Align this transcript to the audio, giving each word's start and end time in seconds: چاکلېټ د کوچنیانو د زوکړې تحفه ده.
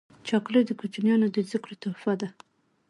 چاکلېټ 0.27 0.63
د 0.67 0.71
کوچنیانو 0.79 1.27
د 1.35 1.37
زوکړې 1.49 1.75
تحفه 1.83 2.13
ده. 2.21 2.27